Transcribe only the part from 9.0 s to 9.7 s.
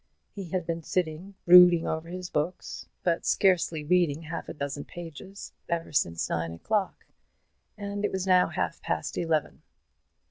eleven.